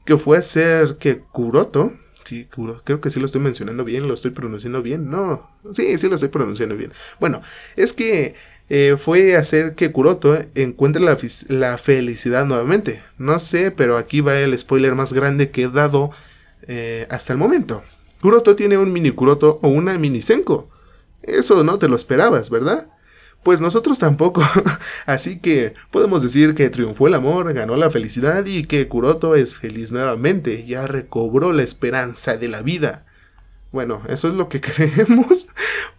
que 0.05 0.17
fue 0.17 0.39
hacer 0.39 0.97
que 0.99 1.21
Kuroto 1.21 1.93
Sí, 2.27 2.49
creo 2.51 3.01
que 3.01 3.11
sí 3.11 3.21
lo 3.21 3.27
estoy 3.27 3.41
mencionando 3.41 3.85
bien, 3.85 4.09
lo 4.09 4.15
estoy 4.15 4.33
pronunciando 4.33 4.83
bien. 4.83 5.11
No, 5.11 5.49
sí, 5.73 5.97
sí 5.97 6.09
lo 6.09 6.17
estoy 6.17 6.29
pronunciando 6.29 6.77
bien. 6.77 6.93
Bueno, 7.21 7.41
es 7.77 7.93
que 7.93 8.35
eh, 8.69 8.97
fue 8.99 9.37
hacer 9.37 9.77
que 9.77 9.93
Kuroto 9.93 10.37
encuentre 10.57 11.01
la, 11.03 11.79
felicidad 11.79 12.45
nuevamente. 12.45 13.05
No 13.17 13.39
sé, 13.39 13.71
pero 13.71 13.97
aquí 13.97 14.23
va 14.23 14.37
el 14.39 14.59
spoiler 14.59 14.97
más 14.97 15.13
grande 15.13 15.51
que 15.51 15.63
he 15.63 15.69
dado 15.69 16.11
eh, 16.67 17.07
hasta 17.11 17.33
el 17.33 17.39
momento. 17.39 17.85
Kuroto 18.21 18.57
tiene 18.57 18.77
un 18.77 18.93
mini 18.93 19.13
Kuroto 19.13 19.61
o 19.63 19.69
una 19.69 19.97
mini 19.97 20.21
Senko. 20.21 20.69
Eso 21.23 21.63
no 21.63 21.79
te 21.79 21.87
lo 21.87 21.95
esperabas, 21.95 22.51
¿verdad? 22.51 22.89
Pues 23.47 23.61
nosotros 23.61 24.01
tampoco. 24.01 24.43
Así 25.07 25.39
que 25.39 25.75
podemos 25.93 26.21
decir 26.21 26.57
que 26.57 26.69
triunfó 26.69 27.07
el 27.07 27.15
amor, 27.15 27.55
ganó 27.55 27.77
la 27.77 27.93
felicidad 27.93 28.45
y 28.45 28.65
que 28.65 28.89
Kuroto 28.89 29.37
es 29.37 29.57
feliz 29.57 29.93
nuevamente, 29.93 30.65
ya 30.67 30.89
recobró 30.89 31.53
la 31.53 31.63
esperanza 31.63 32.37
de 32.37 32.49
la 32.49 32.63
vida. 32.63 33.07
Bueno, 33.71 34.03
eso 34.09 34.27
es 34.27 34.35
lo 34.35 34.49
que 34.49 34.61
creemos, 34.73 35.47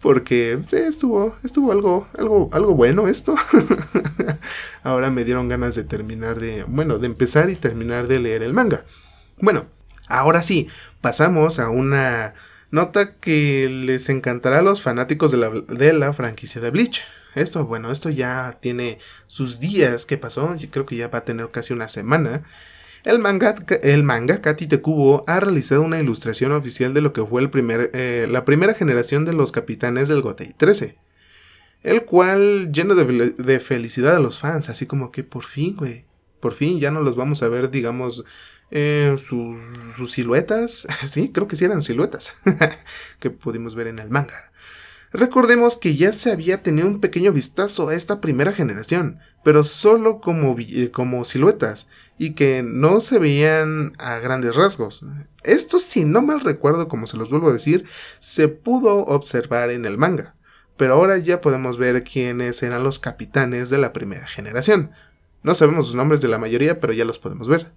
porque 0.01 0.59
estuvo, 0.73 1.37
estuvo 1.41 1.71
algo, 1.71 2.09
algo, 2.17 2.49
algo 2.51 2.73
bueno 2.73 3.07
esto. 3.07 3.33
Ahora 4.83 5.09
me 5.09 5.23
dieron 5.23 5.47
ganas 5.47 5.73
de 5.73 5.85
terminar 5.85 6.41
de, 6.41 6.65
bueno, 6.67 6.97
de 6.97 7.07
empezar 7.07 7.49
y 7.49 7.55
terminar 7.55 8.09
de 8.09 8.19
leer 8.19 8.43
el 8.43 8.53
manga. 8.53 8.83
Bueno, 9.39 9.67
ahora 10.09 10.41
sí, 10.41 10.67
pasamos 10.99 11.59
a 11.59 11.69
una 11.69 12.33
nota 12.71 13.13
que 13.13 13.69
les 13.69 14.09
encantará 14.09 14.59
a 14.59 14.63
los 14.63 14.81
fanáticos 14.81 15.31
de 15.31 15.37
la, 15.37 15.49
de 15.49 15.93
la 15.93 16.11
franquicia 16.11 16.59
de 16.59 16.71
Bleach. 16.71 17.05
Esto, 17.35 17.65
bueno, 17.65 17.91
esto 17.91 18.09
ya 18.09 18.57
tiene 18.61 18.99
sus 19.27 19.59
días 19.59 20.05
que 20.05 20.17
pasó, 20.17 20.55
creo 20.71 20.85
que 20.85 20.95
ya 20.95 21.07
va 21.07 21.19
a 21.19 21.25
tener 21.25 21.49
casi 21.49 21.73
una 21.73 21.87
semana. 21.87 22.43
El 23.03 23.19
manga, 23.19 23.55
el 23.83 24.03
manga 24.03 24.41
Katy 24.41 24.67
Kubo 24.79 25.23
ha 25.27 25.39
realizado 25.39 25.81
una 25.81 25.99
ilustración 25.99 26.51
oficial 26.51 26.93
de 26.93 27.01
lo 27.01 27.13
que 27.13 27.25
fue 27.25 27.41
el 27.41 27.49
primer, 27.49 27.91
eh, 27.93 28.27
la 28.29 28.43
primera 28.43 28.73
generación 28.73 29.23
de 29.23 29.33
los 29.33 29.51
capitanes 29.51 30.09
del 30.09 30.21
Gotei 30.21 30.53
13. 30.57 30.97
El 31.83 32.03
cual 32.03 32.71
llena 32.71 32.95
de, 32.95 33.59
felicidad 33.59 34.15
a 34.15 34.19
los 34.19 34.39
fans, 34.39 34.69
así 34.69 34.85
como 34.87 35.11
que 35.11 35.23
por 35.23 35.43
fin, 35.43 35.75
güey, 35.77 36.05
por 36.39 36.53
fin 36.53 36.79
ya 36.79 36.91
no 36.91 37.01
los 37.01 37.15
vamos 37.15 37.43
a 37.43 37.47
ver, 37.47 37.69
digamos, 37.69 38.25
eh, 38.71 39.15
sus, 39.17 39.57
sus, 39.95 40.11
siluetas. 40.11 40.87
Sí, 41.07 41.31
creo 41.31 41.47
que 41.47 41.55
sí 41.55 41.65
eran 41.65 41.83
siluetas 41.83 42.33
que 43.19 43.29
pudimos 43.29 43.75
ver 43.75 43.87
en 43.87 43.99
el 43.99 44.09
manga. 44.09 44.51
Recordemos 45.17 45.77
que 45.77 45.95
ya 45.95 46.11
se 46.11 46.31
había 46.31 46.61
tenido 46.61 46.87
un 46.87 47.01
pequeño 47.01 47.33
vistazo 47.33 47.89
a 47.89 47.95
esta 47.95 48.21
primera 48.21 48.53
generación, 48.53 49.17
pero 49.43 49.63
solo 49.63 50.21
como, 50.21 50.55
eh, 50.59 50.91
como 50.91 51.25
siluetas, 51.25 51.87
y 52.19 52.35
que 52.35 52.61
no 52.61 52.99
se 52.99 53.17
veían 53.17 53.93
a 53.97 54.19
grandes 54.19 54.55
rasgos. 54.55 55.03
Esto, 55.41 55.79
si 55.79 56.05
no 56.05 56.21
mal 56.21 56.41
recuerdo, 56.41 56.87
como 56.87 57.07
se 57.07 57.17
los 57.17 57.31
vuelvo 57.31 57.49
a 57.49 57.53
decir, 57.53 57.85
se 58.19 58.47
pudo 58.47 59.05
observar 59.05 59.71
en 59.71 59.85
el 59.85 59.97
manga, 59.97 60.35
pero 60.77 60.93
ahora 60.93 61.17
ya 61.17 61.41
podemos 61.41 61.79
ver 61.79 62.03
quiénes 62.03 62.61
eran 62.61 62.83
los 62.83 62.99
capitanes 62.99 63.71
de 63.71 63.79
la 63.79 63.93
primera 63.93 64.27
generación. 64.27 64.91
No 65.41 65.55
sabemos 65.55 65.87
sus 65.87 65.95
nombres 65.95 66.21
de 66.21 66.27
la 66.27 66.37
mayoría, 66.37 66.79
pero 66.79 66.93
ya 66.93 67.05
los 67.05 67.17
podemos 67.17 67.47
ver. 67.47 67.71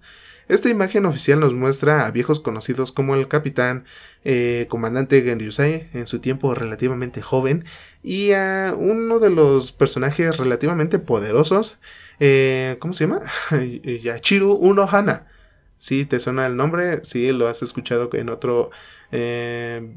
Esta 0.51 0.67
imagen 0.67 1.05
oficial 1.05 1.39
nos 1.39 1.53
muestra 1.53 2.05
a 2.05 2.11
viejos 2.11 2.41
conocidos 2.41 2.91
como 2.91 3.15
el 3.15 3.29
capitán 3.29 3.85
eh, 4.25 4.65
comandante 4.67 5.21
Genryusai 5.21 5.89
en 5.93 6.07
su 6.07 6.19
tiempo 6.19 6.53
relativamente 6.53 7.21
joven 7.21 7.63
y 8.03 8.33
a 8.33 8.75
uno 8.77 9.19
de 9.19 9.29
los 9.29 9.71
personajes 9.71 10.35
relativamente 10.35 10.99
poderosos, 10.99 11.79
eh, 12.19 12.75
¿cómo 12.79 12.91
se 12.91 13.05
llama? 13.05 13.21
Yachiru 14.03 14.51
Unohana. 14.51 15.25
Si 15.79 16.03
te 16.03 16.19
suena 16.19 16.47
el 16.47 16.57
nombre, 16.57 16.99
sí, 17.05 17.31
lo 17.31 17.47
has 17.47 17.61
escuchado 17.63 18.09
en 18.11 18.27
otro 18.27 18.71
eh, 19.13 19.95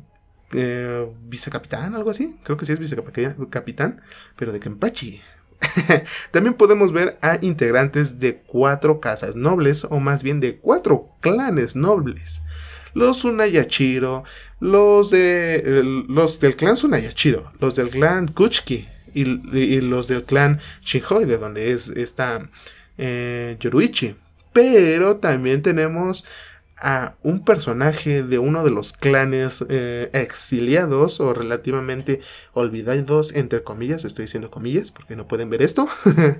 vicecapitán, 1.24 1.96
algo 1.96 2.10
así. 2.10 2.38
Creo 2.44 2.56
que 2.56 2.64
sí 2.64 2.72
es 2.72 2.78
vicecapitán, 2.78 4.02
pero 4.36 4.52
de 4.52 4.60
Kenpachi. 4.60 5.20
También 6.30 6.54
podemos 6.54 6.92
ver 6.92 7.18
a 7.20 7.38
integrantes 7.40 8.18
de 8.20 8.36
cuatro 8.36 9.00
casas 9.00 9.36
nobles, 9.36 9.84
o 9.84 10.00
más 10.00 10.22
bien 10.22 10.40
de 10.40 10.56
cuatro 10.56 11.10
clanes 11.20 11.76
nobles. 11.76 12.40
Los 12.94 13.18
Sunayachiro, 13.18 14.24
los, 14.60 15.10
de, 15.10 15.82
los 16.08 16.40
del 16.40 16.56
clan 16.56 16.76
Sunayachiro, 16.76 17.52
los 17.60 17.74
del 17.74 17.90
clan 17.90 18.28
Kuchiki 18.28 18.88
y, 19.14 19.24
los 19.80 20.08
del 20.08 20.24
clan 20.24 20.60
Shihoi, 20.82 21.24
de 21.24 21.38
donde 21.38 21.72
es 21.72 21.88
esta 21.88 22.48
eh, 22.98 23.56
Yoruichi. 23.58 24.16
Pero 24.52 25.16
también 25.16 25.62
tenemos 25.62 26.24
a 26.76 27.14
un 27.22 27.44
personaje 27.44 28.22
de 28.22 28.38
uno 28.38 28.64
de 28.64 28.70
los 28.70 28.92
clanes 28.92 29.64
eh, 29.68 30.10
exiliados 30.12 31.20
o 31.20 31.32
relativamente 31.32 32.20
olvidados, 32.52 33.34
entre 33.34 33.62
comillas, 33.62 34.04
estoy 34.04 34.24
diciendo 34.24 34.50
comillas 34.50 34.92
porque 34.92 35.16
no 35.16 35.28
pueden 35.28 35.50
ver 35.50 35.62
esto, 35.62 35.88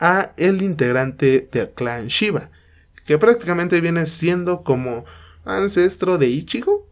a 0.00 0.32
el 0.36 0.62
integrante 0.62 1.48
del 1.50 1.70
clan 1.70 2.08
Shiva, 2.08 2.50
que 3.04 3.18
prácticamente 3.18 3.80
viene 3.80 4.06
siendo 4.06 4.62
como 4.62 5.04
ancestro 5.44 6.18
de 6.18 6.26
Ichigo. 6.26 6.86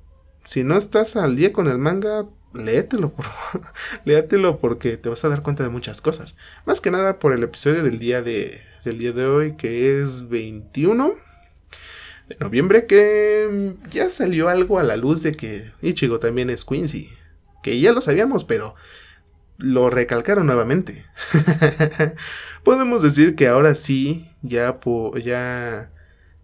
Si 0.44 0.62
no 0.62 0.76
estás 0.76 1.16
al 1.16 1.34
día 1.34 1.52
con 1.52 1.66
el 1.66 1.78
manga, 1.78 2.26
léetelo, 2.54 3.12
por 3.12 3.26
léetelo 4.04 4.58
porque 4.58 4.96
te 4.96 5.08
vas 5.08 5.24
a 5.24 5.28
dar 5.28 5.42
cuenta 5.42 5.64
de 5.64 5.70
muchas 5.70 6.00
cosas. 6.00 6.36
Más 6.64 6.80
que 6.80 6.90
nada 6.90 7.18
por 7.18 7.32
el 7.32 7.42
episodio 7.42 7.82
del 7.82 7.98
día 7.98 8.22
de, 8.22 8.60
del 8.84 8.98
día 8.98 9.12
de 9.12 9.26
hoy, 9.26 9.56
que 9.56 10.00
es 10.00 10.28
21 10.28 11.25
de 12.28 12.36
noviembre 12.40 12.86
que 12.86 13.74
ya 13.90 14.10
salió 14.10 14.48
algo 14.48 14.78
a 14.78 14.82
la 14.82 14.96
luz 14.96 15.22
de 15.22 15.32
que 15.32 15.70
Ichigo 15.82 16.18
también 16.18 16.50
es 16.50 16.64
Quincy. 16.64 17.10
Que 17.62 17.80
ya 17.80 17.92
lo 17.92 18.00
sabíamos, 18.00 18.44
pero 18.44 18.74
lo 19.58 19.90
recalcaron 19.90 20.46
nuevamente. 20.46 21.04
Podemos 22.64 23.02
decir 23.02 23.36
que 23.36 23.48
ahora 23.48 23.74
sí, 23.74 24.30
ya, 24.42 24.78
ya, 25.22 25.90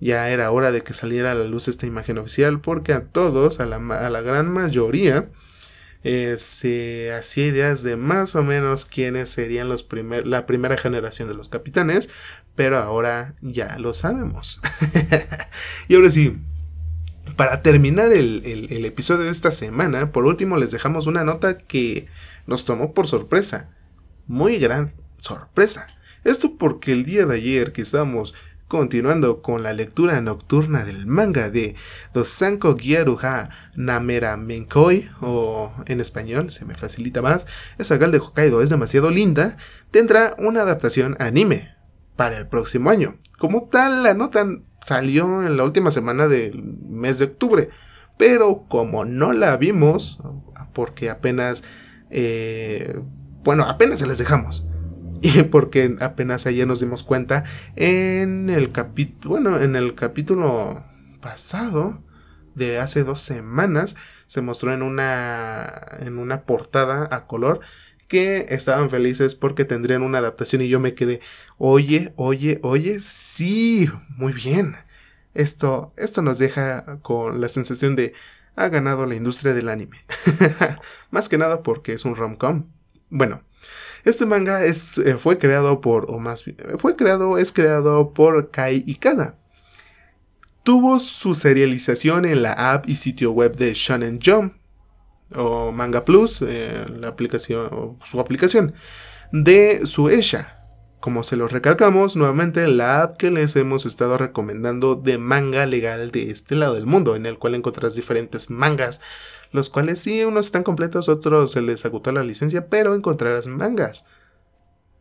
ya 0.01 0.31
era 0.31 0.51
hora 0.51 0.73
de 0.73 0.83
que 0.83 0.95
saliera 0.95 1.33
a 1.33 1.35
la 1.35 1.45
luz 1.45 1.69
esta 1.69 1.87
imagen 1.87 2.19
oficial, 2.19 2.61
porque 2.61 2.93
a 2.93 3.05
todos, 3.05 3.61
a 3.61 3.67
la, 3.67 3.77
a 3.77 4.11
la 4.11 4.21
gran 4.21 4.51
mayoría, 4.51 5.29
eh, 6.05 6.37
se 6.39 7.13
hacía 7.13 7.47
ideas 7.47 7.83
de 7.83 7.97
más 7.97 8.35
o 8.35 8.43
menos 8.43 8.85
quiénes 8.85 9.29
serían 9.29 9.69
los 9.69 9.83
primer, 9.83 10.27
la 10.27 10.47
primera 10.47 10.77
generación 10.77 11.29
de 11.29 11.35
los 11.35 11.49
capitanes, 11.49 12.09
pero 12.55 12.79
ahora 12.79 13.35
ya 13.41 13.79
lo 13.79 13.95
sabemos. 13.95 14.61
y 15.89 15.95
ahora 15.95 16.11
sí, 16.11 16.37
para 17.37 17.63
terminar 17.63 18.13
el, 18.13 18.43
el, 18.45 18.85
episodio 18.85 19.25
de 19.25 19.31
esta 19.31 19.53
semana, 19.53 20.11
por 20.11 20.25
último 20.27 20.57
les 20.57 20.71
dejamos 20.71 21.07
una 21.07 21.25
nota 21.25 21.57
que 21.57 22.09
nos 22.47 22.65
tomó 22.65 22.93
por 22.95 23.07
sorpresa. 23.07 23.71
Muy 24.27 24.59
gran 24.59 24.93
sorpresa. 25.19 25.87
Esto 26.25 26.57
porque 26.57 26.93
el 26.93 27.05
día 27.05 27.27
de 27.27 27.37
ayer 27.37 27.73
que 27.73 27.83
estábamos 27.83 28.35
continuando 28.73 29.43
con 29.43 29.63
la 29.63 29.75
lectura 29.75 30.19
nocturna 30.23 30.83
del 30.83 31.07
manga 31.07 31.51
de 31.51 31.75
Dosanko 32.15 32.75
Gyaruha 32.75 33.51
Namera 33.77 34.39
Menkoi, 34.39 35.11
o 35.21 35.75
en 35.85 36.01
español, 36.01 36.51
se 36.51 36.65
me 36.65 36.75
facilita 36.75 37.21
más, 37.21 37.47
esa 37.77 37.99
gal 37.99 38.13
de 38.13 38.19
Hokkaido 38.19 38.63
es 38.63 38.71
demasiado 38.71 39.11
linda, 39.11 39.59
tendrá 39.91 40.35
una 40.39 40.63
adaptación 40.63 41.17
anime 41.19 41.75
para 42.17 42.39
el 42.39 42.49
próximo 42.49 42.89
año. 42.89 43.19
Como 43.37 43.69
tal, 43.69 44.05
la 44.05 44.15
nota 44.15 44.47
salió 44.83 45.43
en 45.47 45.59
la 45.59 45.65
última 45.65 45.91
semana 45.91 46.27
del 46.27 46.63
mes 46.63 47.19
de 47.19 47.27
octubre, 47.27 47.69
pero 48.17 48.65
como 48.71 49.05
no 49.05 49.35
la 49.35 49.55
vimos, 49.59 50.19
porque 50.73 51.11
apenas, 51.11 51.63
eh, 52.09 52.99
bueno, 53.45 53.65
apenas 53.65 53.99
se 53.99 54.07
les 54.07 54.17
dejamos. 54.17 54.65
Porque 55.51 55.97
apenas 56.01 56.47
ayer 56.47 56.67
nos 56.67 56.81
dimos 56.81 57.03
cuenta 57.03 57.45
en 57.77 58.51
el 58.51 58.73
capítulo, 58.73 59.31
bueno, 59.31 59.61
en 59.61 59.77
el 59.77 59.95
capítulo 59.95 60.85
pasado 61.21 62.03
de 62.55 62.79
hace 62.79 63.05
dos 63.05 63.21
semanas 63.21 63.97
se 64.27 64.43
mostró 64.43 64.73
en 64.73 64.83
una, 64.83 65.87
en 66.01 66.19
una 66.19 66.43
portada 66.43 67.09
a 67.11 67.27
color 67.27 67.61
que 68.09 68.47
estaban 68.51 68.91
felices 68.91 69.35
porque 69.35 69.65
tendrían 69.65 70.03
una 70.03 70.19
adaptación 70.19 70.61
y 70.61 70.69
yo 70.69 70.81
me 70.81 70.95
quedé, 70.95 71.21
oye, 71.57 72.13
oye, 72.17 72.59
oye, 72.63 73.01
sí, 73.01 73.89
muy 74.17 74.35
bien. 74.35 74.77
Esto, 75.35 75.95
esto 75.97 76.21
nos 76.21 76.39
deja 76.39 76.99
con 77.01 77.41
la 77.41 77.49
sensación 77.49 77.97
de 77.97 78.13
ha 78.55 78.69
ganado 78.69 79.07
la 79.07 79.15
industria 79.15 79.55
del 79.55 79.71
anime. 79.71 80.05
más 81.11 81.31
que 81.31 81.39
nada 81.39 81.63
porque 81.63 81.95
es 81.95 82.05
un 82.05 82.17
rom-com. 82.17 82.67
Bueno, 83.09 83.45
este 84.05 84.27
manga 84.27 84.65
es, 84.65 84.99
eh, 84.99 85.17
fue 85.17 85.39
creado 85.39 85.81
por, 85.81 86.11
o 86.11 86.19
más 86.19 86.45
bien, 86.45 86.57
fue 86.79 86.97
creado, 86.97 87.39
es 87.39 87.53
creado 87.53 88.13
por 88.13 88.51
Kai 88.51 88.83
Ikada. 88.87 89.39
Tuvo 90.63 90.99
su 90.99 91.35
serialización 91.35 92.25
en 92.25 92.43
la 92.43 92.53
app 92.53 92.89
y 92.89 92.97
sitio 92.97 93.33
web 93.33 93.57
de 93.57 93.75
Shonen 93.75 94.21
Jump 94.25 94.55
o 95.35 95.73
Manga 95.73 96.05
Plus, 96.05 96.43
eh, 96.43 96.85
la 96.99 97.09
aplicación, 97.09 97.99
su 98.03 98.21
aplicación, 98.21 98.75
de 99.33 99.87
Suesha. 99.87 100.62
Como 101.03 101.25
se 101.25 101.35
los 101.35 101.51
recalcamos, 101.51 102.15
nuevamente 102.15 102.69
la 102.69 103.03
app 103.03 103.17
que 103.17 103.33
les 103.33 103.57
hemos 103.57 103.87
estado 103.87 104.19
recomendando 104.19 104.95
de 104.95 105.19
manga 105.19 105.67
legal 105.67 106.13
de 106.13 106.31
este 106.31 106.55
lado 106.55 106.75
del 106.75 106.87
mundo, 106.87 107.17
en 107.17 107.27
el 107.27 107.39
cual 107.39 107.57
encontrarás 107.57 107.97
diferentes 107.97 108.51
mangas, 108.51 109.01
los 109.51 109.69
cuales 109.69 109.99
sí, 109.99 110.23
unos 110.25 110.47
están 110.47 110.63
completos, 110.63 111.09
otros 111.09 111.51
se 111.51 111.61
les 111.61 111.85
agotó 111.85 112.13
la 112.13 112.23
licencia, 112.23 112.69
pero 112.69 112.95
encontrarás 112.95 113.49
mangas. 113.49 114.07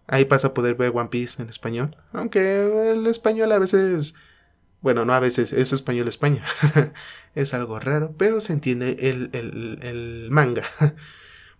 Ahí 0.07 0.23
vas 0.23 0.43
a 0.43 0.55
poder 0.55 0.73
ver 0.73 0.91
One 0.91 1.09
Piece 1.09 1.39
en 1.39 1.49
español, 1.49 1.95
aunque 2.13 2.93
el 2.93 3.05
español 3.05 3.51
a 3.51 3.59
veces, 3.59 4.15
bueno, 4.81 5.05
no 5.05 5.13
a 5.13 5.19
veces, 5.19 5.53
es 5.53 5.71
español 5.71 6.07
España, 6.07 6.43
es 7.35 7.53
algo 7.53 7.79
raro, 7.79 8.15
pero 8.17 8.41
se 8.41 8.53
entiende 8.53 8.97
el, 9.01 9.29
el 9.33 10.29
manga. 10.31 10.63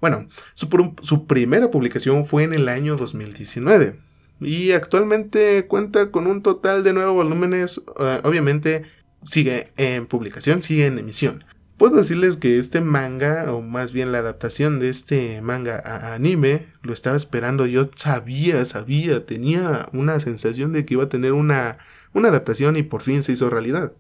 Bueno, 0.02 0.28
su, 0.56 1.28
primera 1.28 1.70
publicación 1.70 2.26
fue 2.26 2.44
en 2.44 2.54
el 2.54 2.70
año 2.70 2.96
2019 2.96 4.00
y 4.42 4.72
actualmente 4.72 5.68
cuenta 5.68 6.10
con 6.10 6.26
un 6.26 6.42
total 6.42 6.84
de 6.84 6.94
nueve 6.94 7.12
volúmenes, 7.12 7.82
eh, 8.00 8.20
obviamente 8.24 8.84
sigue 9.26 9.72
en 9.78 10.08
publicación, 10.08 10.64
sigue 10.64 10.88
en 10.88 10.98
emisión. 10.98 11.46
Puedo 11.78 11.98
decirles 11.98 12.38
que 12.38 12.58
este 12.58 12.82
manga, 12.82 13.54
o 13.54 13.62
más 13.62 13.92
bien 13.92 14.12
la 14.12 14.20
adaptación 14.20 14.80
de 14.80 14.90
este 14.90 15.42
manga 15.42 15.82
a 15.84 16.14
anime, 16.16 16.68
lo 16.82 16.94
estaba 16.94 17.16
esperando. 17.16 17.66
Yo 17.66 17.90
sabía, 17.96 18.66
sabía, 18.66 19.26
tenía 19.26 19.88
una 19.94 20.20
sensación 20.20 20.74
de 20.74 20.86
que 20.86 20.96
iba 20.96 21.06
a 21.06 21.10
tener 21.10 21.34
una, 21.34 21.78
una 22.14 22.30
adaptación 22.30 22.76
y 22.76 22.84
por 22.84 23.02
fin 23.02 23.24
se 23.24 23.32
hizo 23.32 23.50
realidad. 23.50 23.94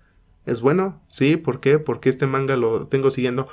¿Es 0.46 0.62
bueno? 0.62 1.02
Sí, 1.08 1.38
¿por 1.38 1.60
qué? 1.60 1.80
Porque 1.80 2.10
este 2.10 2.28
manga 2.28 2.56
lo 2.56 2.88
tengo 2.88 3.12
siguiendo 3.12 3.48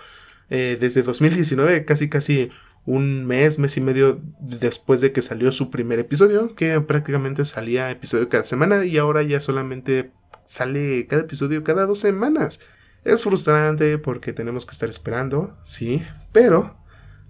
eh, 0.50 0.78
desde 0.80 1.02
2019, 1.02 1.84
casi 1.84 2.08
casi 2.08 2.50
un 2.88 3.26
mes, 3.26 3.58
mes 3.58 3.76
y 3.76 3.82
medio 3.82 4.18
después 4.40 5.02
de 5.02 5.12
que 5.12 5.20
salió 5.20 5.52
su 5.52 5.68
primer 5.68 5.98
episodio, 5.98 6.54
que 6.54 6.80
prácticamente 6.80 7.44
salía 7.44 7.90
episodio 7.90 8.30
cada 8.30 8.44
semana 8.44 8.86
y 8.86 8.96
ahora 8.96 9.22
ya 9.22 9.40
solamente 9.40 10.10
sale 10.46 11.06
cada 11.06 11.22
episodio 11.22 11.62
cada 11.62 11.84
dos 11.84 11.98
semanas. 11.98 12.60
Es 13.04 13.22
frustrante 13.22 13.98
porque 13.98 14.32
tenemos 14.32 14.64
que 14.64 14.72
estar 14.72 14.88
esperando, 14.88 15.54
sí, 15.64 16.02
pero 16.32 16.78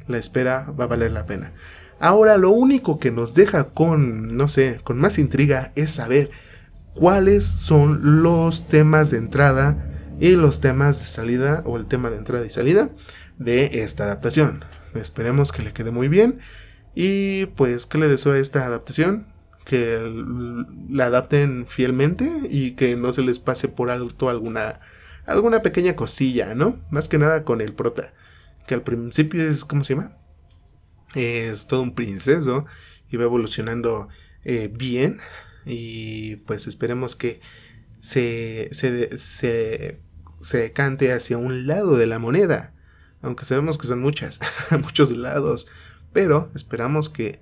la 0.07 0.19
espera 0.19 0.73
va 0.79 0.85
a 0.85 0.87
valer 0.87 1.11
la 1.11 1.27
pena. 1.27 1.53
Ahora 1.99 2.37
lo 2.37 2.51
único 2.51 3.01
que 3.01 3.11
nos 3.11 3.35
deja 3.35 3.71
con, 3.71 4.37
no 4.37 4.47
sé, 4.47 4.79
con 4.85 5.01
más 5.01 5.19
intriga 5.19 5.73
es 5.75 5.91
saber 5.91 6.31
cuáles 6.95 7.45
son 7.45 8.23
los 8.23 8.69
temas 8.69 9.11
de 9.11 9.19
entrada 9.19 9.77
y 10.21 10.37
los 10.37 10.61
temas 10.61 11.01
de 11.01 11.07
salida 11.07 11.65
o 11.67 11.77
el 11.77 11.87
tema 11.87 12.11
de 12.11 12.19
entrada 12.19 12.47
y 12.47 12.51
salida 12.51 12.91
de 13.39 13.83
esta 13.83 14.05
adaptación. 14.05 14.65
Esperemos 14.95 15.53
que 15.53 15.63
le 15.63 15.73
quede 15.73 15.91
muy 15.91 16.09
bien 16.09 16.41
y 16.95 17.47
pues 17.47 17.87
que 17.87 17.99
le 17.99 18.09
deseo 18.09 18.33
a 18.33 18.39
esta 18.39 18.67
adaptación 18.67 19.27
que 19.65 20.01
la 20.89 21.07
adapten 21.07 21.67
fielmente 21.69 22.31
y 22.49 22.73
que 22.73 22.97
no 22.97 23.13
se 23.13 23.23
les 23.23 23.39
pase 23.39 23.69
por 23.69 23.91
alto 23.91 24.31
alguna 24.31 24.81
alguna 25.27 25.61
pequeña 25.61 25.95
cosilla, 25.95 26.55
¿no? 26.55 26.81
Más 26.91 27.09
que 27.09 27.19
nada 27.19 27.45
con 27.45 27.61
el 27.61 27.75
prota, 27.75 28.15
que 28.67 28.75
al 28.75 28.83
principio 28.83 29.47
es 29.47 29.65
¿cómo 29.65 29.85
se 29.85 29.95
llama? 29.95 30.17
Es 31.15 31.67
todo 31.67 31.83
un 31.83 31.95
princeso 31.95 32.65
y 33.11 33.17
va 33.19 33.25
evolucionando 33.25 34.09
eh, 34.45 34.71
bien 34.73 35.19
y 35.67 36.37
pues 36.37 36.67
esperemos 36.67 37.15
que 37.15 37.41
se, 38.01 38.69
se, 38.73 39.19
se 39.19 40.01
se 40.41 40.73
cante 40.73 41.13
hacia 41.13 41.39
un 41.39 41.67
lado 41.67 41.97
de 41.97 42.07
la 42.07 42.19
moneda, 42.19 42.75
aunque 43.23 43.45
sabemos 43.45 43.79
que 43.79 43.87
son 43.87 44.01
muchas, 44.01 44.41
muchos 44.83 45.11
lados, 45.11 45.69
pero 46.13 46.51
esperamos 46.55 47.09
que 47.09 47.41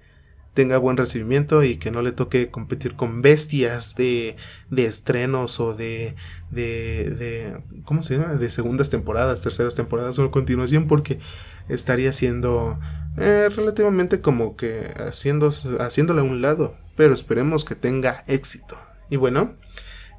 tenga 0.57 0.79
buen 0.79 0.97
recibimiento 0.97 1.63
y 1.63 1.77
que 1.77 1.91
no 1.91 2.01
le 2.01 2.13
toque 2.13 2.51
competir 2.51 2.97
con 2.97 3.21
bestias 3.21 3.95
de, 3.95 4.37
de 4.71 4.87
estrenos 4.87 5.61
o 5.61 5.75
de, 5.75 6.17
de, 6.51 7.11
de, 7.11 7.63
¿cómo 7.85 8.03
se 8.03 8.17
llama? 8.17 8.33
De 8.33 8.49
segundas 8.49 8.89
temporadas, 8.89 9.43
terceras 9.43 9.75
temporadas 9.75 10.19
o 10.19 10.31
continuación, 10.31 10.87
porque 10.87 11.21
estaría 11.69 12.11
siendo 12.13 12.81
eh, 13.19 13.51
relativamente 13.55 14.23
como 14.23 14.57
que 14.57 14.95
haciendo, 14.97 15.51
haciéndole 15.79 16.23
a 16.23 16.25
un 16.25 16.41
lado, 16.41 16.75
pero 16.97 17.13
esperemos 17.13 17.67
que 17.67 17.75
tenga 17.75 18.25
éxito. 18.27 18.79
Y 19.11 19.17
bueno, 19.17 19.57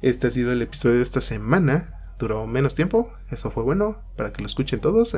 este 0.02 0.28
ha 0.28 0.30
sido 0.30 0.52
el 0.52 0.62
episodio 0.62 0.96
de 0.96 1.02
esta 1.02 1.20
semana 1.20 1.97
duró 2.18 2.46
menos 2.46 2.74
tiempo. 2.74 3.12
Eso 3.30 3.50
fue 3.50 3.62
bueno 3.62 3.98
para 4.16 4.32
que 4.32 4.42
lo 4.42 4.46
escuchen 4.46 4.80
todos. 4.80 5.16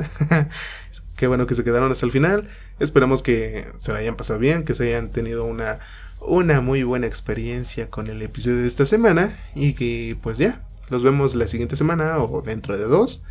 Qué 1.15 1.27
bueno 1.27 1.47
que 1.47 1.55
se 1.55 1.63
quedaron 1.63 1.91
hasta 1.91 2.05
el 2.05 2.11
final. 2.11 2.47
Esperamos 2.79 3.23
que 3.23 3.67
se 3.77 3.93
la 3.93 3.99
hayan 3.99 4.15
pasado 4.15 4.39
bien, 4.39 4.63
que 4.63 4.75
se 4.75 4.87
hayan 4.87 5.11
tenido 5.11 5.45
una, 5.45 5.79
una 6.19 6.61
muy 6.61 6.83
buena 6.83 7.07
experiencia 7.07 7.89
con 7.89 8.07
el 8.07 8.21
episodio 8.21 8.57
de 8.57 8.67
esta 8.67 8.85
semana. 8.85 9.37
Y 9.55 9.73
que 9.73 10.17
pues 10.21 10.37
ya, 10.37 10.61
los 10.89 11.03
vemos 11.03 11.35
la 11.35 11.47
siguiente 11.47 11.75
semana 11.75 12.17
o 12.19 12.41
dentro 12.41 12.77
de 12.77 12.85
dos. 12.85 13.23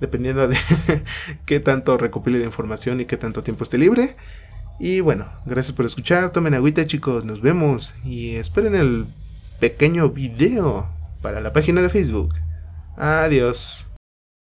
Dependiendo 0.00 0.46
de 0.46 0.56
qué 1.46 1.58
tanto 1.58 1.96
recopile 1.96 2.38
de 2.38 2.44
información 2.44 3.00
y 3.00 3.06
qué 3.06 3.16
tanto 3.16 3.42
tiempo 3.42 3.64
esté 3.64 3.78
libre. 3.78 4.16
Y 4.78 5.00
bueno, 5.00 5.26
gracias 5.46 5.74
por 5.74 5.86
escuchar. 5.86 6.30
Tomen 6.30 6.54
agüita 6.54 6.86
chicos. 6.86 7.24
Nos 7.24 7.40
vemos. 7.40 7.94
Y 8.04 8.36
esperen 8.36 8.74
el 8.74 9.06
pequeño 9.58 10.10
video 10.10 10.88
para 11.22 11.40
la 11.40 11.52
página 11.52 11.80
de 11.80 11.88
Facebook. 11.88 12.34
Adiós. 12.96 13.85